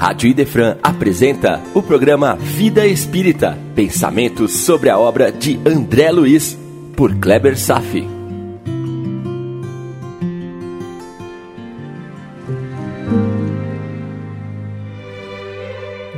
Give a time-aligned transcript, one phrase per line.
[0.00, 6.58] Rádio Idefran apresenta o programa Vida Espírita, pensamentos sobre a obra de André Luiz,
[6.96, 8.08] por Kleber Safi.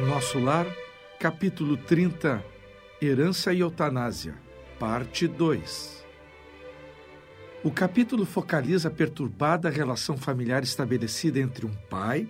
[0.07, 0.69] Nosso Lar,
[1.19, 2.41] capítulo 30,
[3.03, 4.37] Herança e Eutanásia,
[4.79, 6.05] parte 2.
[7.65, 12.29] O capítulo focaliza a perturbada relação familiar estabelecida entre um pai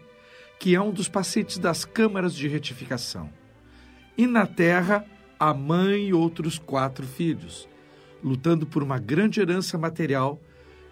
[0.63, 3.29] que é um dos pacientes das câmaras de retificação.
[4.17, 5.05] E na terra,
[5.37, 7.69] a mãe e outros quatro filhos,
[8.23, 10.41] lutando por uma grande herança material,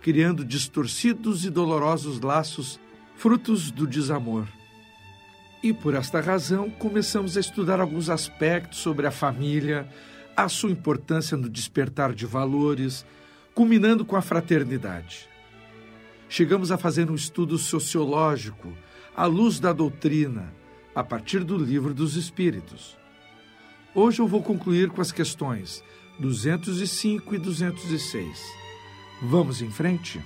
[0.03, 2.81] criando distorcidos e dolorosos laços,
[3.15, 4.49] frutos do desamor.
[5.63, 9.89] E por esta razão, começamos a estudar alguns aspectos sobre a família,
[10.37, 13.07] a sua importância no despertar de valores,
[13.55, 15.29] culminando com a fraternidade.
[16.29, 18.77] Chegamos a fazer um estudo sociológico
[19.21, 20.51] à luz da doutrina,
[20.95, 22.97] a partir do Livro dos Espíritos.
[23.95, 25.85] Hoje eu vou concluir com as questões
[26.19, 28.43] 205 e 206.
[29.21, 30.25] Vamos em frente?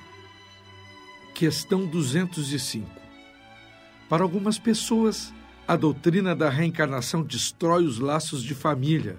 [1.34, 2.88] Questão 205.
[4.08, 5.34] Para algumas pessoas,
[5.66, 9.18] a doutrina da reencarnação destrói os laços de família,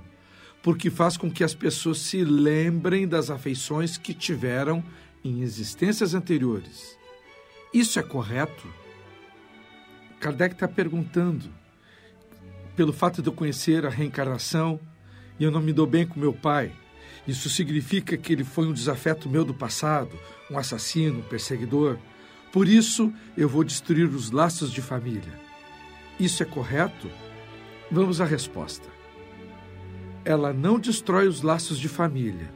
[0.64, 4.81] porque faz com que as pessoas se lembrem das afeições que tiveram
[5.21, 6.97] em existências anteriores.
[7.73, 8.84] Isso é correto?
[10.25, 11.51] Kardec está perguntando,
[12.75, 14.79] pelo fato de eu conhecer a reencarnação
[15.39, 16.71] e eu não me dou bem com meu pai,
[17.27, 20.17] isso significa que ele foi um desafeto meu do passado,
[20.49, 21.99] um assassino, um perseguidor.
[22.51, 25.39] Por isso eu vou destruir os laços de família.
[26.19, 27.07] Isso é correto?
[27.91, 28.89] Vamos à resposta.
[30.23, 32.51] Ela não destrói os laços de família.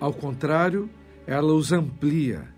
[0.00, 0.88] Ao contrário,
[1.26, 2.48] ela os amplia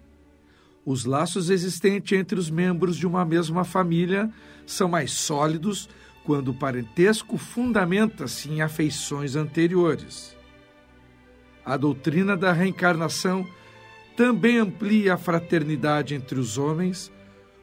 [0.84, 4.30] os laços existentes entre os membros de uma mesma família
[4.66, 5.88] são mais sólidos
[6.24, 10.36] quando o parentesco fundamenta-se em afeições anteriores.
[11.64, 13.46] A doutrina da reencarnação
[14.16, 17.12] também amplia a fraternidade entre os homens,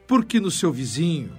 [0.06, 1.32] porque no seu vizinho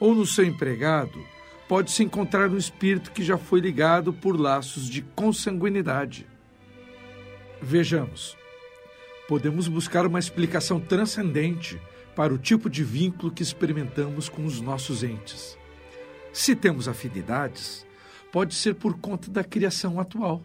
[0.00, 1.22] ou no seu empregado
[1.68, 6.26] pode-se encontrar um espírito que já foi ligado por laços de consanguinidade.
[7.60, 8.36] Vejamos
[9.28, 11.80] podemos buscar uma explicação transcendente
[12.14, 15.58] para o tipo de vínculo que experimentamos com os nossos entes.
[16.32, 17.86] Se temos afinidades,
[18.32, 20.42] pode ser por conta da criação atual.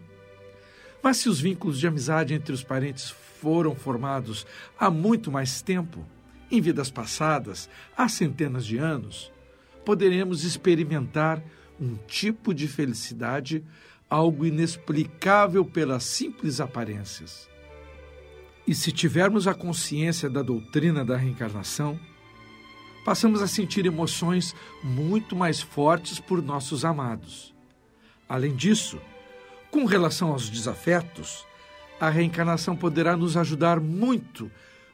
[1.02, 3.10] Mas se os vínculos de amizade entre os parentes
[3.40, 4.46] foram formados
[4.78, 6.06] há muito mais tempo,
[6.50, 9.32] em vidas passadas, há centenas de anos,
[9.84, 11.42] poderemos experimentar
[11.80, 13.64] um tipo de felicidade
[14.08, 17.51] algo inexplicável pelas simples aparências.
[18.66, 21.98] E se tivermos a consciência da doutrina da reencarnação,
[23.04, 27.52] passamos a sentir emoções muito mais fortes por nossos amados.
[28.28, 29.00] Além disso,
[29.70, 31.44] com relação aos desafetos,
[32.00, 34.50] a reencarnação poderá nos ajudar muito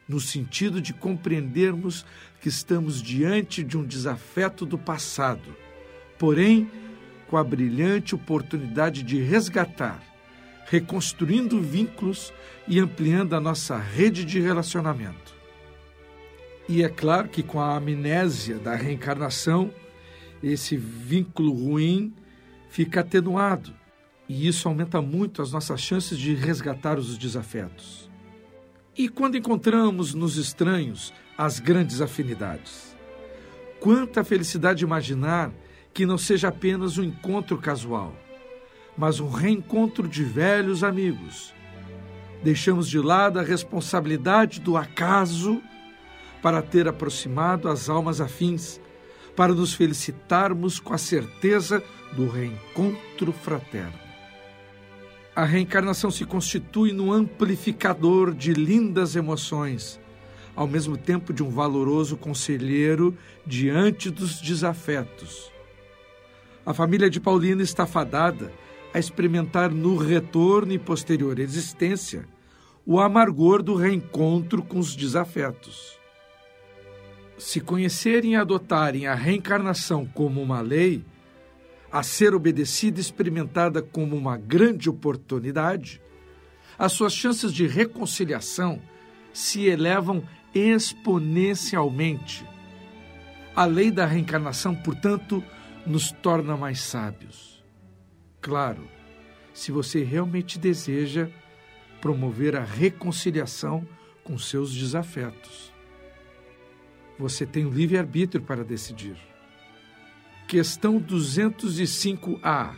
[0.07, 2.03] no sentido de compreendermos
[2.41, 5.55] que estamos diante de um desafeto do passado,
[6.17, 6.69] porém
[7.27, 10.08] com a brilhante oportunidade de resgatar
[10.69, 12.31] reconstruindo vínculos
[12.67, 15.33] e ampliando a nossa rede de relacionamento.
[16.67, 19.73] E é claro que com a amnésia da reencarnação,
[20.43, 22.13] esse vínculo ruim
[22.69, 23.73] fica atenuado,
[24.27, 28.07] e isso aumenta muito as nossas chances de resgatar os desafetos.
[28.95, 32.95] E quando encontramos nos estranhos as grandes afinidades?
[33.79, 35.51] Quanta felicidade imaginar
[35.91, 38.13] que não seja apenas um encontro casual
[38.99, 41.53] mas um reencontro de velhos amigos.
[42.43, 45.63] Deixamos de lado a responsabilidade do acaso
[46.41, 48.81] para ter aproximado as almas afins,
[49.37, 53.97] para nos felicitarmos com a certeza do reencontro fraterno.
[55.33, 59.97] A reencarnação se constitui no amplificador de lindas emoções,
[60.53, 63.17] ao mesmo tempo de um valoroso conselheiro
[63.47, 65.49] diante dos desafetos.
[66.65, 68.51] A família de Paulina está fadada
[68.93, 72.27] a experimentar no retorno e posterior existência
[72.85, 75.99] o amargor do reencontro com os desafetos.
[77.37, 81.05] Se conhecerem e adotarem a reencarnação como uma lei,
[81.91, 86.01] a ser obedecida e experimentada como uma grande oportunidade,
[86.77, 88.81] as suas chances de reconciliação
[89.33, 92.45] se elevam exponencialmente.
[93.55, 95.43] A lei da reencarnação, portanto,
[95.85, 97.58] nos torna mais sábios.
[98.41, 98.87] Claro,
[99.53, 101.29] se você realmente deseja
[101.99, 103.85] promover a reconciliação
[104.23, 105.73] com seus desafetos.
[107.17, 109.17] Você tem o livre-arbítrio para decidir.
[110.47, 112.75] Questão 205A.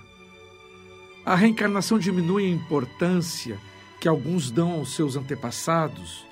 [1.23, 3.59] A reencarnação diminui a importância
[3.99, 6.25] que alguns dão aos seus antepassados,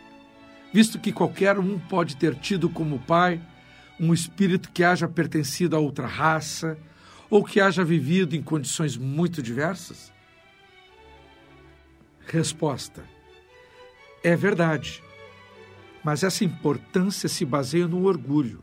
[0.73, 3.39] visto que qualquer um pode ter tido como pai
[3.99, 6.77] um espírito que haja pertencido a outra raça
[7.29, 10.11] ou que haja vivido em condições muito diversas?
[12.25, 13.03] Resposta:
[14.23, 15.03] É verdade,
[16.03, 18.61] mas essa importância se baseia no orgulho.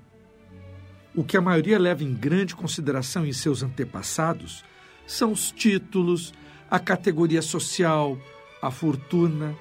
[1.15, 4.65] O que a maioria leva em grande consideração em seus antepassados
[5.07, 6.35] são os títulos,
[6.71, 8.19] a categoria social,
[8.61, 9.57] a fortuna,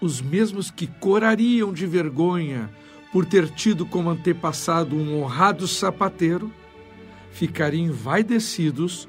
[0.00, 2.70] os mesmos que corariam de vergonha
[3.12, 6.52] por ter tido como antepassado um honrado sapateiro,
[7.36, 9.06] ficariam envaidecidos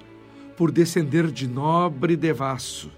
[0.57, 2.91] por descender de nobre devasso.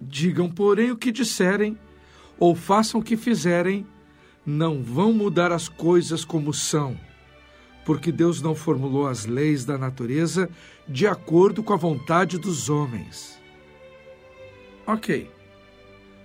[0.00, 1.78] Digam, porém, o que disserem,
[2.40, 3.86] ou façam o que fizerem,
[4.44, 6.98] não vão mudar as coisas como são,
[7.84, 10.50] porque Deus não formulou as leis da natureza
[10.88, 13.40] de acordo com a vontade dos homens.
[14.84, 15.30] Ok.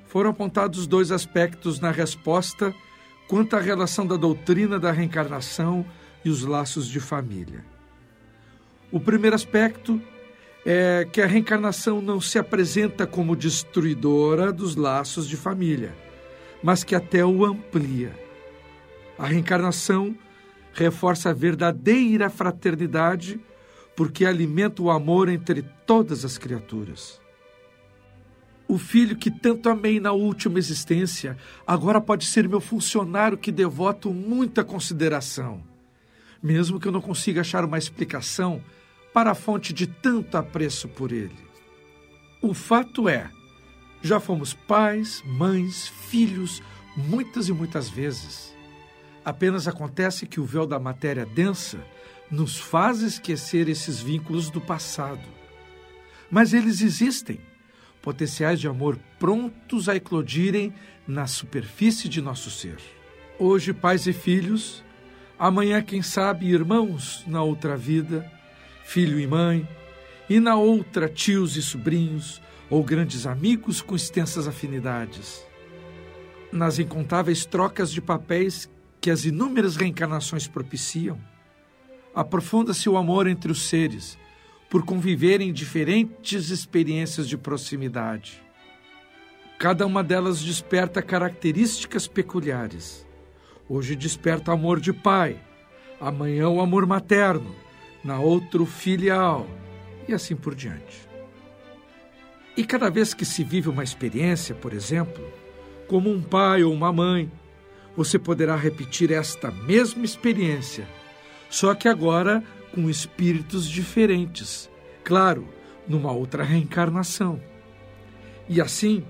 [0.07, 2.74] Foram apontados dois aspectos na resposta
[3.27, 5.86] quanto à relação da doutrina da reencarnação
[6.24, 7.63] e os laços de família.
[8.92, 10.01] O primeiro aspecto
[10.66, 15.94] é que a reencarnação não se apresenta como destruidora dos laços de família
[16.62, 18.18] mas que até o amplia.
[19.18, 20.16] A reencarnação
[20.74, 23.39] reforça a verdadeira fraternidade
[23.95, 27.19] porque alimenta o amor entre todas as criaturas.
[28.68, 34.13] O filho que tanto amei na última existência agora pode ser meu funcionário que devoto
[34.13, 35.62] muita consideração,
[36.41, 38.62] mesmo que eu não consiga achar uma explicação
[39.13, 41.38] para a fonte de tanto apreço por ele.
[42.41, 43.30] O fato é
[44.01, 46.62] já fomos pais, mães, filhos,
[46.95, 48.56] muitas e muitas vezes.
[49.25, 51.80] Apenas acontece que o véu da matéria densa
[52.31, 55.27] nos faz esquecer esses vínculos do passado.
[56.31, 57.39] Mas eles existem,
[58.01, 60.74] potenciais de amor prontos a eclodirem
[61.07, 62.77] na superfície de nosso ser.
[63.38, 64.83] Hoje, pais e filhos,
[65.39, 68.30] amanhã, quem sabe, irmãos na outra vida,
[68.83, 69.68] filho e mãe,
[70.30, 75.44] e na outra, tios e sobrinhos, ou grandes amigos com extensas afinidades.
[76.51, 78.69] Nas incontáveis trocas de papéis
[79.01, 81.18] que as inúmeras reencarnações propiciam,
[82.13, 84.18] aprofunda-se o amor entre os seres,
[84.69, 88.44] por conviverem diferentes experiências de proximidade.
[89.57, 93.06] Cada uma delas desperta características peculiares.
[93.71, 95.39] Hoje desperta amor de pai,
[96.01, 97.56] amanhã o amor materno,
[98.04, 99.48] na outra filial,
[100.07, 101.07] e assim por diante.
[102.57, 105.24] E cada vez que se vive uma experiência, por exemplo,
[105.88, 107.31] como um pai ou uma mãe,
[107.95, 110.88] você poderá repetir esta mesma experiência,
[111.48, 112.44] só que agora
[112.74, 114.68] com espíritos diferentes,
[115.04, 115.48] claro,
[115.88, 117.39] numa outra reencarnação.
[118.48, 119.06] E assim,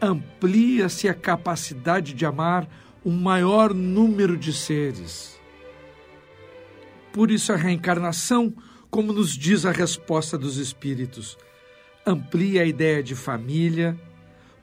[0.00, 2.66] amplia-se a capacidade de amar
[3.04, 5.40] um maior número de seres.
[7.12, 8.54] Por isso, a reencarnação,
[8.90, 11.36] como nos diz a resposta dos espíritos,
[12.06, 13.98] amplia a ideia de família,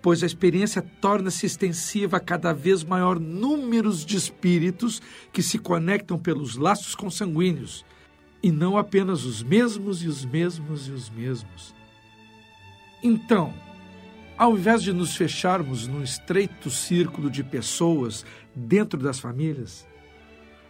[0.01, 5.01] pois a experiência torna-se extensiva a cada vez maior números de espíritos
[5.31, 7.85] que se conectam pelos laços consanguíneos,
[8.41, 11.75] e não apenas os mesmos e os mesmos e os mesmos.
[13.03, 13.53] Então,
[14.39, 19.85] ao invés de nos fecharmos num estreito círculo de pessoas dentro das famílias,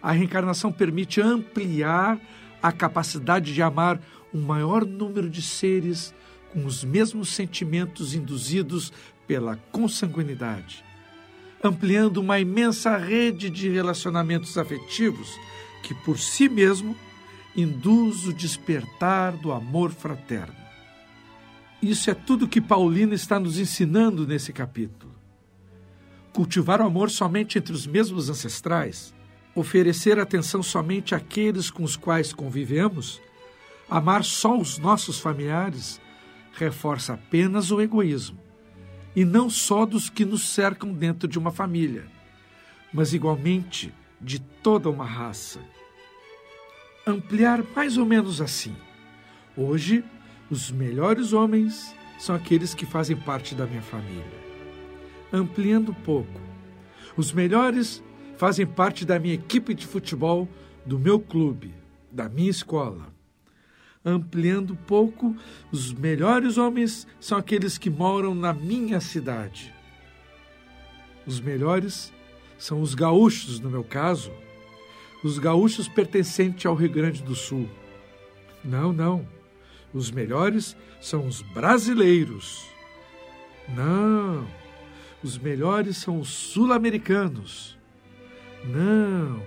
[0.01, 2.19] a reencarnação permite ampliar
[2.63, 4.01] a capacidade de amar
[4.33, 6.15] um maior número de seres
[6.51, 8.91] com os mesmos sentimentos induzidos
[9.27, 10.83] pela consanguinidade,
[11.63, 15.37] ampliando uma imensa rede de relacionamentos afetivos
[15.83, 16.97] que, por si mesmo,
[17.55, 20.68] induz o despertar do amor fraterno.
[21.81, 25.15] Isso é tudo que Paulina está nos ensinando nesse capítulo.
[26.33, 29.13] Cultivar o amor somente entre os mesmos ancestrais,
[29.55, 33.21] oferecer atenção somente àqueles com os quais convivemos,
[33.89, 36.01] amar só os nossos familiares,
[36.53, 38.37] reforça apenas o egoísmo,
[39.15, 42.07] e não só dos que nos cercam dentro de uma família,
[42.93, 45.59] mas igualmente de toda uma raça.
[47.07, 48.75] Ampliar mais ou menos assim.
[49.55, 50.03] Hoje,
[50.49, 54.39] os melhores homens são aqueles que fazem parte da minha família.
[55.31, 56.41] Ampliando um pouco.
[57.15, 58.03] Os melhores
[58.37, 60.47] fazem parte da minha equipe de futebol,
[60.85, 61.73] do meu clube,
[62.11, 63.19] da minha escola
[64.03, 65.35] ampliando um pouco,
[65.71, 69.73] os melhores homens são aqueles que moram na minha cidade.
[71.25, 72.13] Os melhores
[72.57, 74.31] são os gaúchos, no meu caso,
[75.23, 77.69] os gaúchos pertencentes ao Rio Grande do Sul.
[78.63, 79.27] Não, não.
[79.93, 82.67] Os melhores são os brasileiros.
[83.67, 84.47] Não.
[85.23, 87.77] Os melhores são os sul-americanos.
[88.65, 89.45] Não.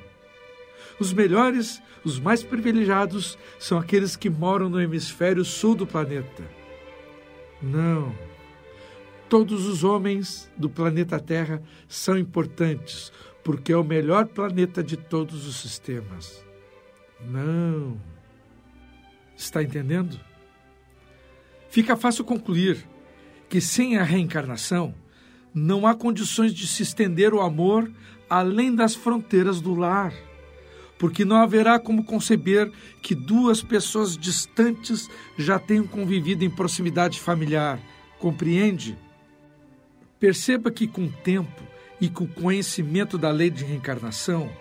[0.98, 6.44] Os melhores, os mais privilegiados, são aqueles que moram no hemisfério sul do planeta.
[7.60, 8.14] Não.
[9.28, 13.10] Todos os homens do planeta Terra são importantes,
[13.42, 16.44] porque é o melhor planeta de todos os sistemas.
[17.20, 17.98] Não.
[19.36, 20.20] Está entendendo?
[21.72, 22.86] Fica fácil concluir
[23.48, 24.94] que sem a reencarnação
[25.54, 27.90] não há condições de se estender o amor
[28.28, 30.12] além das fronteiras do lar,
[30.98, 37.80] porque não haverá como conceber que duas pessoas distantes já tenham convivido em proximidade familiar.
[38.18, 38.98] Compreende?
[40.20, 41.62] Perceba que com o tempo
[41.98, 44.52] e com o conhecimento da lei de reencarnação,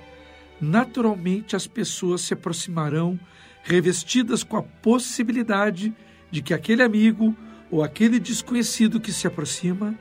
[0.61, 3.19] naturalmente as pessoas se aproximarão
[3.63, 7.35] revestidas com a possibilidade de que aquele amigo
[7.71, 9.97] ou aquele desconhecido que se aproxima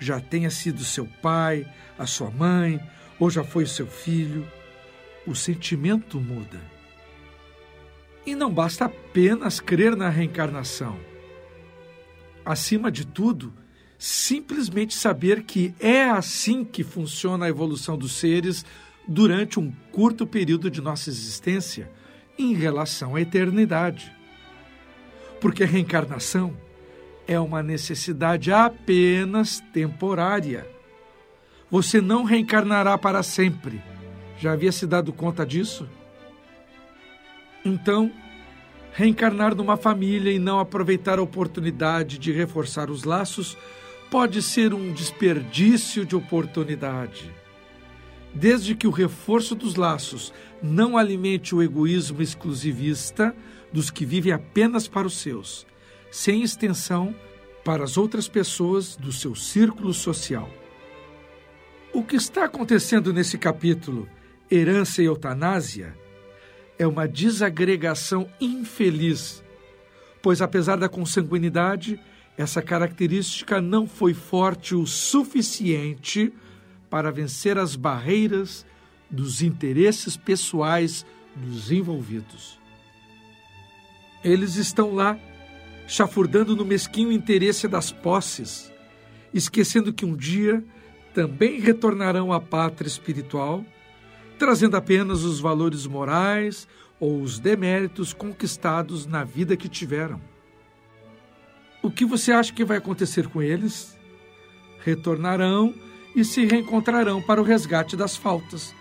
[0.00, 1.64] já tenha sido seu pai,
[1.96, 2.80] a sua mãe,
[3.20, 4.44] ou já foi seu filho.
[5.24, 6.60] O sentimento muda.
[8.26, 10.98] E não basta apenas crer na reencarnação.
[12.44, 13.52] Acima de tudo,
[13.96, 18.64] simplesmente saber que é assim que funciona a evolução dos seres
[19.06, 21.88] durante um curto período de nossa existência
[22.36, 24.12] em relação à eternidade.
[25.42, 26.56] Porque a reencarnação
[27.26, 30.64] é uma necessidade apenas temporária.
[31.68, 33.82] Você não reencarnará para sempre.
[34.38, 35.88] Já havia se dado conta disso?
[37.64, 38.12] Então,
[38.92, 43.58] reencarnar numa família e não aproveitar a oportunidade de reforçar os laços
[44.12, 47.32] pode ser um desperdício de oportunidade.
[48.32, 50.32] Desde que o reforço dos laços
[50.62, 53.34] não alimente o egoísmo exclusivista
[53.72, 55.66] dos que vivem apenas para os seus,
[56.10, 57.14] sem extensão
[57.64, 60.48] para as outras pessoas do seu círculo social.
[61.92, 64.08] O que está acontecendo nesse capítulo,
[64.50, 65.96] Herança e Eutanásia,
[66.78, 69.42] é uma desagregação infeliz,
[70.20, 72.00] pois apesar da consanguinidade,
[72.36, 76.32] essa característica não foi forte o suficiente
[76.88, 78.66] para vencer as barreiras
[79.10, 81.04] dos interesses pessoais
[81.36, 82.61] dos envolvidos.
[84.24, 85.18] Eles estão lá,
[85.86, 88.72] chafurdando no mesquinho interesse das posses,
[89.34, 90.64] esquecendo que um dia
[91.12, 93.64] também retornarão à pátria espiritual,
[94.38, 96.66] trazendo apenas os valores morais
[96.98, 100.20] ou os deméritos conquistados na vida que tiveram.
[101.82, 103.98] O que você acha que vai acontecer com eles?
[104.84, 105.74] Retornarão
[106.14, 108.72] e se reencontrarão para o resgate das faltas,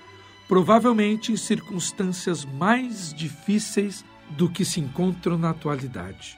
[0.47, 4.05] provavelmente em circunstâncias mais difíceis
[4.37, 6.37] do que se encontram na atualidade.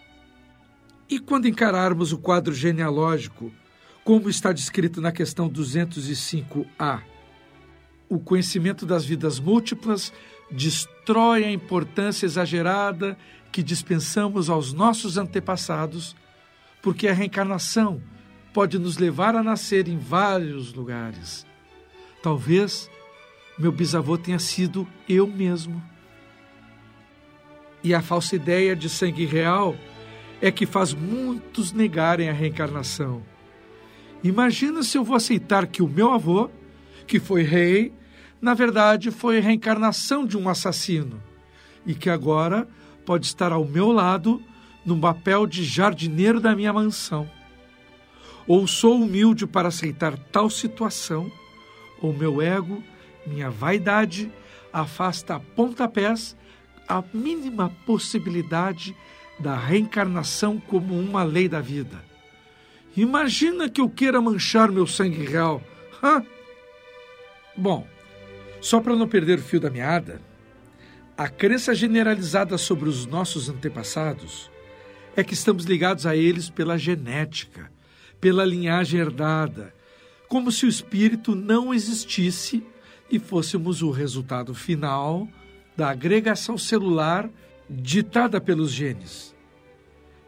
[1.09, 3.51] E quando encararmos o quadro genealógico,
[4.03, 7.01] como está descrito na questão 205A,
[8.09, 10.11] o conhecimento das vidas múltiplas
[10.51, 13.17] destrói a importância exagerada
[13.51, 16.15] que dispensamos aos nossos antepassados
[16.81, 18.01] porque a reencarnação
[18.53, 21.45] pode nos levar a nascer em vários lugares.
[22.21, 22.89] Talvez
[23.57, 25.81] meu bisavô tenha sido eu mesmo.
[27.83, 29.75] E a falsa ideia de sangue real
[30.41, 33.21] é que faz muitos negarem a reencarnação.
[34.23, 36.49] Imagina se eu vou aceitar que o meu avô,
[37.05, 37.93] que foi rei,
[38.41, 41.21] na verdade foi a reencarnação de um assassino
[41.85, 42.67] e que agora
[43.05, 44.41] pode estar ao meu lado
[44.85, 47.29] no papel de jardineiro da minha mansão.
[48.47, 51.31] Ou sou humilde para aceitar tal situação,
[52.01, 52.83] ou meu ego,
[53.25, 54.31] minha vaidade,
[54.71, 56.35] afasta a pontapés
[56.87, 58.95] a mínima possibilidade
[59.39, 62.03] da reencarnação como uma lei da vida.
[62.95, 65.61] Imagina que eu queira manchar meu sangue real.
[66.01, 66.23] Hã?
[67.55, 67.87] Bom,
[68.61, 70.21] só para não perder o fio da meada,
[71.17, 74.49] a crença generalizada sobre os nossos antepassados
[75.15, 77.71] é que estamos ligados a eles pela genética,
[78.19, 79.73] pela linhagem herdada,
[80.27, 82.63] como se o espírito não existisse
[83.11, 85.27] e fôssemos o resultado final
[85.75, 87.29] da agregação celular
[87.69, 89.33] ditada pelos genes.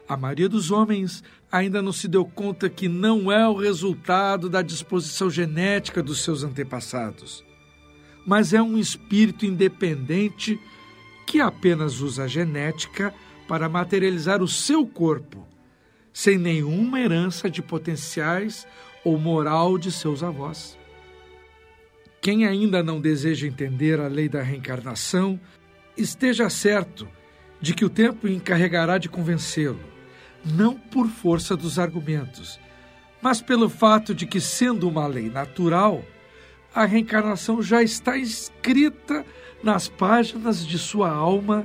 [0.08, 4.62] A maioria dos homens ainda não se deu conta que não é o resultado da
[4.62, 7.44] disposição genética dos seus antepassados,
[8.26, 10.60] mas é um espírito independente
[11.26, 13.12] que apenas usa a genética
[13.48, 15.46] para materializar o seu corpo,
[16.12, 18.66] sem nenhuma herança de potenciais
[19.04, 20.78] ou moral de seus avós.
[22.26, 25.38] Quem ainda não deseja entender a lei da reencarnação,
[25.96, 27.08] esteja certo
[27.60, 29.78] de que o tempo encarregará de convencê-lo,
[30.44, 32.58] não por força dos argumentos,
[33.22, 36.04] mas pelo fato de que, sendo uma lei natural,
[36.74, 39.24] a reencarnação já está escrita
[39.62, 41.64] nas páginas de sua alma,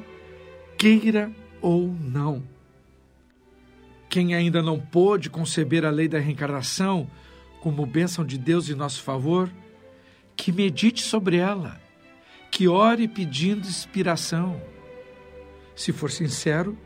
[0.77, 2.43] queira ou não.
[4.07, 7.09] Quem ainda não pôde conceber a lei da reencarnação
[7.61, 9.49] como bênção de Deus em nosso favor,
[10.35, 11.79] que medite sobre ela,
[12.49, 14.61] que ore pedindo inspiração.
[15.75, 16.77] Se for sincero,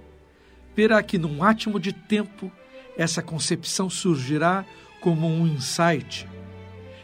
[0.76, 2.52] verá que num átimo de tempo
[2.98, 4.66] essa concepção surgirá
[5.02, 6.28] como um insight,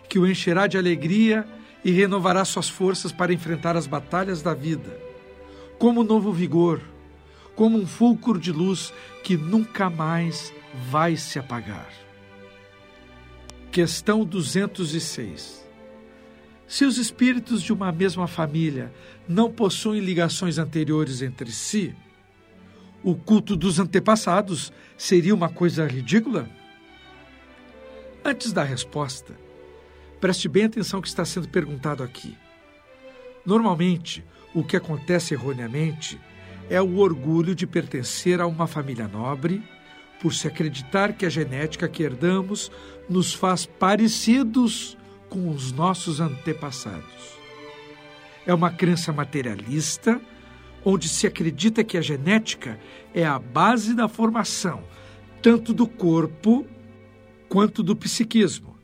[0.10, 1.48] que o encherá de alegria
[1.84, 5.00] e renovará suas forças para enfrentar as batalhas da vida,
[5.78, 6.82] como novo vigor,
[7.56, 8.94] como um fulcro de luz
[9.24, 10.54] que nunca mais
[10.90, 11.90] vai se apagar.
[13.72, 15.66] Questão 206.
[16.72, 18.94] Se os espíritos de uma mesma família
[19.28, 21.94] não possuem ligações anteriores entre si,
[23.04, 26.50] o culto dos antepassados seria uma coisa ridícula?
[28.24, 29.38] Antes da resposta,
[30.22, 32.38] preste bem atenção que está sendo perguntado aqui.
[33.46, 34.24] Normalmente,
[34.56, 36.18] o que acontece erroneamente
[36.70, 39.62] é o orgulho de pertencer a uma família nobre
[40.22, 42.72] por se acreditar que a genética que herdamos
[43.10, 44.98] nos faz parecidos
[45.32, 47.40] com os nossos antepassados.
[48.46, 50.20] É uma crença materialista,
[50.84, 52.78] onde se acredita que a genética
[53.14, 54.84] é a base da formação,
[55.42, 56.68] tanto do corpo
[57.48, 58.78] quanto do psiquismo.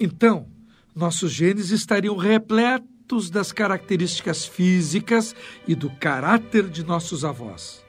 [0.00, 0.48] Então,
[0.92, 5.36] nossos genes estariam repletos das características físicas
[5.68, 7.84] e do caráter de nossos avós.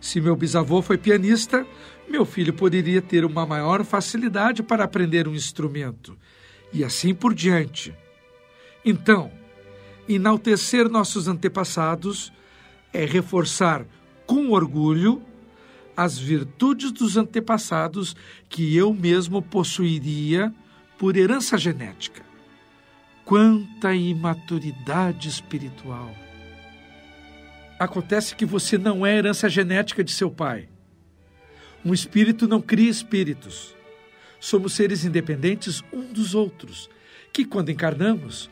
[0.00, 1.64] Se meu bisavô foi pianista,
[2.08, 6.18] meu filho poderia ter uma maior facilidade para aprender um instrumento,
[6.74, 7.94] e assim por diante.
[8.84, 9.30] Então,
[10.08, 12.32] enaltecer nossos antepassados
[12.92, 13.86] é reforçar
[14.26, 15.22] com orgulho
[15.96, 18.16] as virtudes dos antepassados
[18.48, 20.52] que eu mesmo possuiria
[20.98, 22.22] por herança genética.
[23.24, 26.14] Quanta imaturidade espiritual!
[27.78, 30.68] Acontece que você não é herança genética de seu pai.
[31.84, 33.74] Um espírito não cria espíritos.
[34.44, 36.90] Somos seres independentes um dos outros,
[37.32, 38.50] que, quando encarnamos,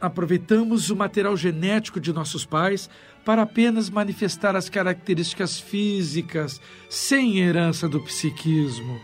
[0.00, 2.88] aproveitamos o material genético de nossos pais
[3.22, 8.98] para apenas manifestar as características físicas, sem herança do psiquismo.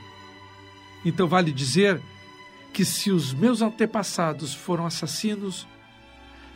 [1.05, 2.01] Então, vale dizer
[2.73, 5.69] que se os meus antepassados foram assassinos,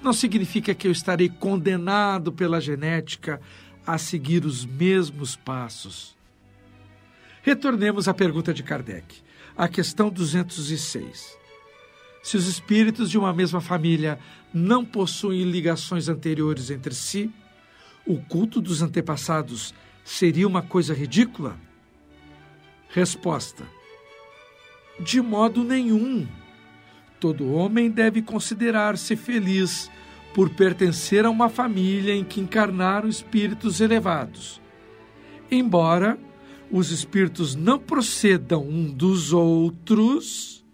[0.02, 3.42] não significa que eu estarei condenado pela genética
[3.86, 6.16] a seguir os mesmos passos.
[7.42, 9.25] Retornemos à pergunta de Kardec,
[9.56, 11.38] a questão 206.
[12.22, 14.18] Se os espíritos de uma mesma família
[14.52, 17.30] não possuem ligações anteriores entre si,
[18.04, 19.72] o culto dos antepassados
[20.04, 21.56] seria uma coisa ridícula?
[22.88, 23.64] Resposta:
[25.00, 26.26] De modo nenhum.
[27.18, 29.90] Todo homem deve considerar-se feliz
[30.34, 34.60] por pertencer a uma família em que encarnaram espíritos elevados.
[35.50, 36.18] Embora
[36.70, 40.64] os espíritos não procedam um dos outros,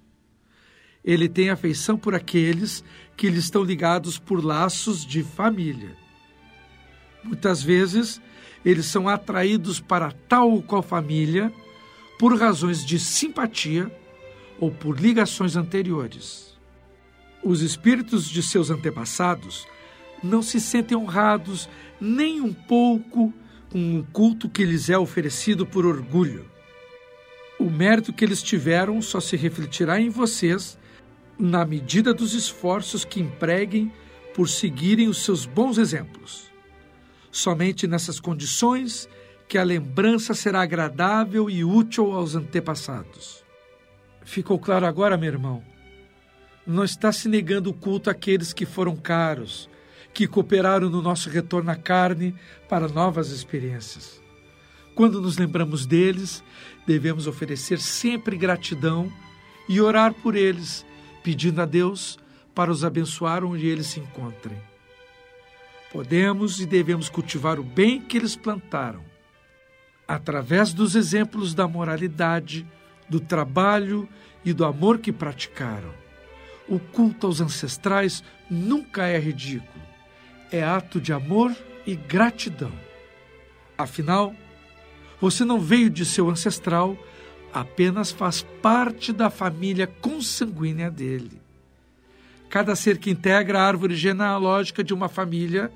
[1.05, 2.85] ele tem afeição por aqueles
[3.17, 5.97] que lhe estão ligados por laços de família.
[7.25, 8.21] Muitas vezes,
[8.65, 11.53] eles são atraídos para tal ou qual família
[12.19, 13.91] por razões de simpatia
[14.59, 16.57] ou por ligações anteriores.
[17.43, 19.67] Os espíritos de seus antepassados
[20.23, 21.69] não se sentem honrados
[22.01, 23.33] nem um pouco
[23.75, 26.51] o culto que lhes é oferecido por orgulho.
[27.59, 30.79] O mérito que eles tiveram só se refletirá em vocês
[31.39, 33.93] na medida dos esforços que empreguem
[34.35, 36.51] por seguirem os seus bons exemplos.
[37.31, 39.09] Somente nessas condições
[39.49, 43.45] que a lembrança será agradável e útil aos antepassados.
[44.25, 45.63] Ficou claro agora, meu irmão?
[46.67, 49.69] Não está se negando o culto àqueles que foram caros,
[50.13, 52.35] que cooperaram no nosso retorno à carne
[52.69, 54.21] para novas experiências.
[54.95, 56.45] Quando nos lembramos deles,
[56.87, 59.11] devemos oferecer sempre gratidão
[59.69, 60.85] e orar por eles,
[61.23, 62.19] pedindo a Deus
[62.55, 64.59] para os abençoar onde eles se encontrem.
[65.91, 69.03] Podemos e devemos cultivar o bem que eles plantaram,
[70.07, 72.67] através dos exemplos da moralidade,
[73.09, 74.09] do trabalho
[74.45, 75.93] e do amor que praticaram.
[76.69, 79.82] O culto aos ancestrais nunca é ridículo,
[80.53, 82.73] é ato de amor e gratidão.
[83.77, 84.35] Afinal,
[85.21, 86.97] você não veio de seu ancestral,
[87.53, 91.41] apenas faz parte da família consanguínea dele.
[92.51, 95.73] Cada ser que integra a árvore genealógica de uma família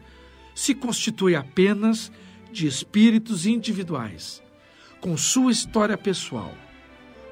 [0.54, 2.12] se constitui apenas
[2.52, 4.42] de espíritos individuais,
[5.00, 6.52] com sua história pessoal,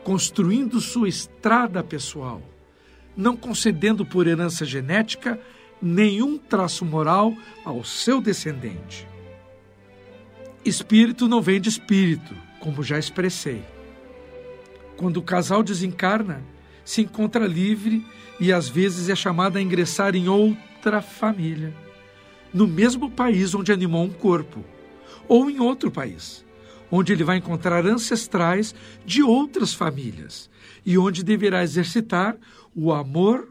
[0.03, 2.43] construindo sua estrada pessoal,
[3.17, 5.39] não concedendo por herança genética
[5.81, 7.35] nenhum traço moral
[7.65, 9.07] ao seu descendente.
[10.65, 13.63] Espírito não vem de espírito, como já expressei.
[14.97, 16.43] Quando o casal desencarna,
[16.85, 18.05] se encontra livre
[18.39, 21.75] e às vezes é chamado a ingressar em outra família,
[22.53, 24.65] no mesmo país onde animou um corpo,
[25.29, 26.45] ou em outro país,
[26.91, 30.51] onde ele vai encontrar ancestrais de outras famílias
[30.85, 32.37] e onde deverá exercitar
[32.75, 33.49] o amor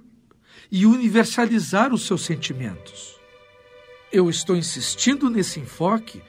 [0.73, 3.13] e universalizar os seus sentimentos.
[4.12, 6.19] Eu estou insistindo nesse enfoque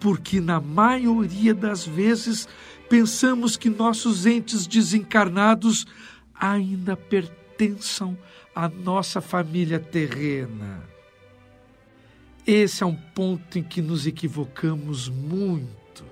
[0.00, 2.48] porque, na maioria das vezes,
[2.88, 5.86] pensamos que nossos entes desencarnados
[6.34, 8.18] ainda pertençam
[8.52, 10.82] à nossa família terrena.
[12.44, 16.04] Esse é um ponto em que nos equivocamos muito,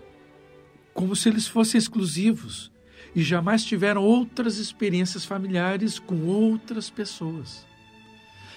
[0.92, 2.70] como se eles fossem exclusivos
[3.14, 7.64] e jamais tiveram outras experiências familiares com outras pessoas,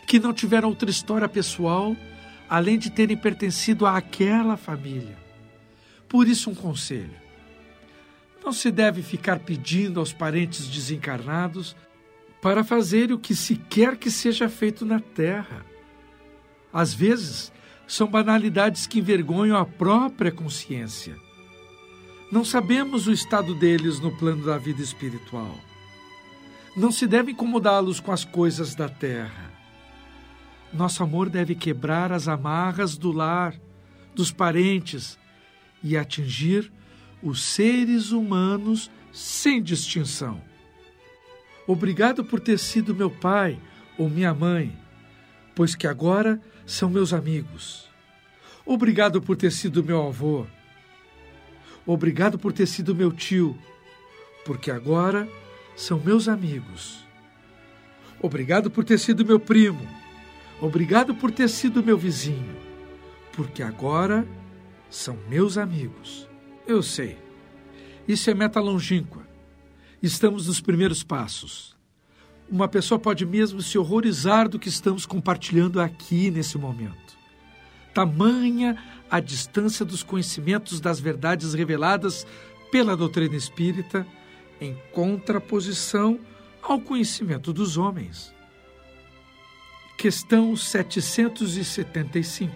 [0.08, 1.96] que não tiveram outra história pessoal
[2.50, 5.18] além de terem pertencido àquela família.
[6.08, 7.12] Por isso, um conselho:
[8.44, 11.76] não se deve ficar pedindo aos parentes desencarnados
[12.42, 15.66] para fazer o que se quer que seja feito na terra.
[16.72, 17.52] Às vezes,
[17.86, 21.27] são banalidades que envergonham a própria consciência
[22.30, 25.56] não sabemos o estado deles no plano da vida espiritual.
[26.76, 29.52] Não se deve incomodá-los com as coisas da terra.
[30.74, 33.56] Nosso amor deve quebrar as amarras do lar,
[34.14, 35.18] dos parentes
[35.82, 36.72] e atingir
[37.24, 40.42] os seres humanos sem distinção.
[41.66, 43.58] Obrigado por ter sido meu pai
[43.98, 44.78] ou minha mãe,
[45.56, 47.88] pois que agora são meus amigos.
[48.66, 50.46] Obrigado por ter sido meu avô
[51.88, 53.58] Obrigado por ter sido meu tio,
[54.46, 55.26] porque agora
[55.74, 57.08] são meus amigos.
[58.22, 59.88] Obrigado por ter sido meu primo.
[60.60, 62.58] Obrigado por ter sido meu vizinho,
[63.32, 64.28] porque agora
[64.90, 66.28] são meus amigos.
[66.68, 67.18] Eu sei.
[68.06, 69.26] Isso é meta longínqua.
[70.04, 71.74] Estamos nos primeiros passos.
[72.50, 77.07] Uma pessoa pode mesmo se horrorizar do que estamos compartilhando aqui nesse momento.
[77.98, 78.78] Tamanha
[79.10, 82.28] a distância dos conhecimentos das verdades reveladas
[82.72, 84.06] pela doutrina espírita
[84.62, 86.20] em contraposição
[86.62, 88.32] ao conhecimento dos homens.
[89.98, 92.54] Questão 775.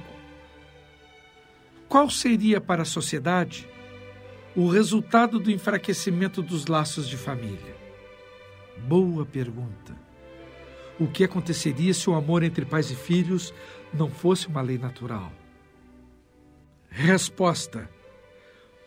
[1.90, 3.68] Qual seria para a sociedade
[4.56, 7.76] o resultado do enfraquecimento dos laços de família?
[8.78, 10.11] Boa pergunta.
[11.02, 13.52] O que aconteceria se o amor entre pais e filhos
[13.92, 15.34] não fosse uma lei natural?
[16.92, 17.90] Resposta: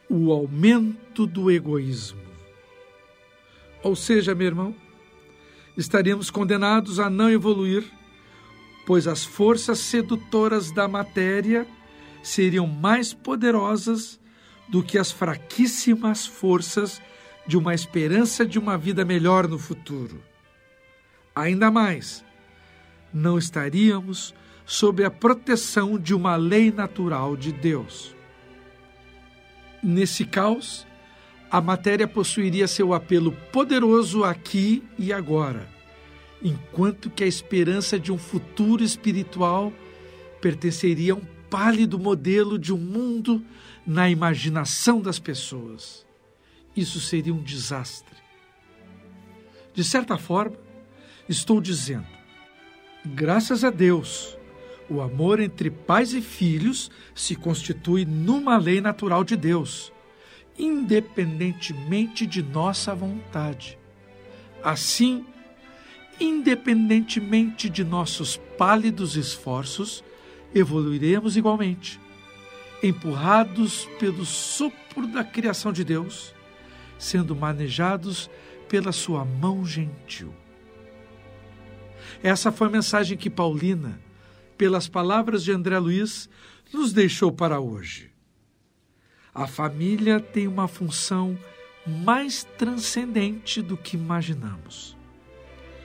[0.08, 2.20] o aumento do egoísmo.
[3.82, 4.76] Ou seja, meu irmão,
[5.76, 7.84] estaríamos condenados a não evoluir,
[8.86, 11.66] pois as forças sedutoras da matéria
[12.22, 14.20] seriam mais poderosas
[14.68, 17.02] do que as fraquíssimas forças
[17.44, 20.22] de uma esperança de uma vida melhor no futuro.
[21.34, 22.24] Ainda mais,
[23.12, 24.32] não estaríamos
[24.64, 28.14] sob a proteção de uma lei natural de Deus.
[29.82, 30.86] Nesse caos,
[31.50, 35.68] a matéria possuiria seu apelo poderoso aqui e agora,
[36.42, 39.72] enquanto que a esperança de um futuro espiritual
[40.40, 43.44] pertenceria a um pálido modelo de um mundo
[43.86, 46.06] na imaginação das pessoas.
[46.76, 48.16] Isso seria um desastre.
[49.72, 50.63] De certa forma,
[51.28, 52.06] estou dizendo,
[53.04, 54.36] graças a Deus,
[54.88, 59.92] o amor entre pais e filhos se constitui numa lei natural de Deus,
[60.58, 63.78] independentemente de nossa vontade.
[64.62, 65.24] Assim,
[66.20, 70.04] independentemente de nossos pálidos esforços,
[70.54, 71.98] evoluiremos igualmente,
[72.82, 76.34] empurrados pelo sopro da criação de Deus,
[76.98, 78.30] sendo manejados
[78.68, 80.32] pela sua mão gentil.
[82.24, 84.00] Essa foi a mensagem que Paulina
[84.56, 86.28] pelas palavras de André Luiz,
[86.72, 88.10] nos deixou para hoje.
[89.34, 91.38] A família tem uma função
[91.86, 94.96] mais transcendente do que imaginamos.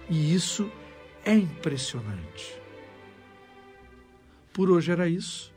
[0.09, 0.71] E isso
[1.25, 2.59] é impressionante.
[4.53, 5.53] Por hoje era isso.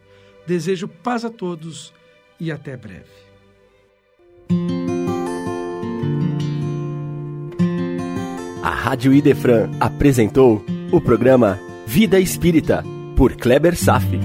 [0.46, 1.92] Desejo paz a todos
[2.40, 3.22] e até breve.
[8.62, 12.84] A Rádio Idefran apresentou o programa Vida Espírita,
[13.16, 14.20] por Kleber Safi.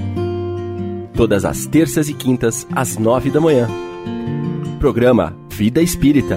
[1.12, 3.68] Todas as terças e quintas, às nove da manhã.
[4.78, 6.36] Programa Vida Espírita